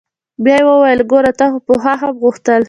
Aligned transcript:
بيا 0.43 0.55
يې 0.61 0.65
وويل 0.67 1.01
ګوره 1.11 1.31
تا 1.39 1.45
خو 1.51 1.59
پخوا 1.67 1.93
هم 2.01 2.13
غوښتل. 2.21 2.59